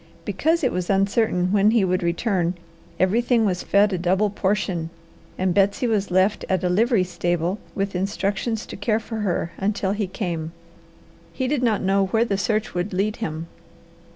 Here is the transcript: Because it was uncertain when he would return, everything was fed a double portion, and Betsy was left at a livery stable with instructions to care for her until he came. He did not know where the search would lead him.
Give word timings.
Because 0.25 0.63
it 0.63 0.71
was 0.71 0.89
uncertain 0.89 1.51
when 1.51 1.69
he 1.69 1.85
would 1.85 2.01
return, 2.01 2.55
everything 2.99 3.45
was 3.45 3.61
fed 3.61 3.93
a 3.93 3.99
double 3.99 4.31
portion, 4.31 4.89
and 5.37 5.53
Betsy 5.53 5.85
was 5.85 6.09
left 6.09 6.43
at 6.49 6.63
a 6.63 6.69
livery 6.69 7.03
stable 7.03 7.59
with 7.75 7.95
instructions 7.95 8.65
to 8.65 8.75
care 8.75 8.99
for 8.99 9.17
her 9.17 9.51
until 9.59 9.91
he 9.91 10.07
came. 10.07 10.53
He 11.33 11.47
did 11.47 11.61
not 11.61 11.83
know 11.83 12.07
where 12.07 12.25
the 12.25 12.35
search 12.39 12.73
would 12.73 12.93
lead 12.93 13.17
him. 13.17 13.45